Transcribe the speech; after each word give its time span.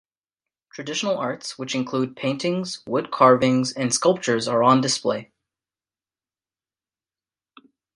Traditional 0.73 1.15
arts 1.19 1.59
which 1.59 1.75
include 1.75 2.15
paintings, 2.15 2.81
wood 2.87 3.11
carvings, 3.11 3.71
and 3.71 3.93
sculptures 3.93 4.47
are 4.47 4.63
on 4.63 4.81
display. 4.81 5.31